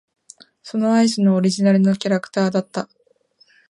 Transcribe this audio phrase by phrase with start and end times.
[0.63, 2.89] そのアイスのオリジナルのキャラクターだった。